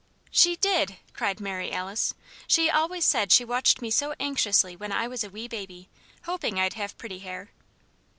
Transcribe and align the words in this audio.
'""She 0.31 0.55
did!" 0.55 0.97
cried 1.13 1.39
Mary 1.39 1.71
Alice. 1.71 2.15
"She's 2.47 2.71
always 2.71 3.05
said 3.05 3.31
she 3.31 3.45
watched 3.45 3.83
me 3.83 3.91
so 3.91 4.15
anxiously 4.19 4.75
when 4.75 4.91
I 4.91 5.07
was 5.07 5.23
a 5.23 5.29
wee 5.29 5.47
baby, 5.47 5.89
hoping 6.23 6.59
I'd 6.59 6.73
have 6.73 6.97
pretty 6.97 7.19
hair." 7.19 7.51